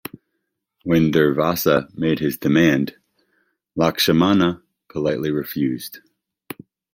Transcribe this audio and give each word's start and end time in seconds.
When 0.83 1.11
Durvasa 1.11 1.95
made 1.95 2.17
his 2.17 2.35
demand, 2.35 2.95
Lakshmana 3.75 4.63
politely 4.89 5.29
refused. 5.29 5.99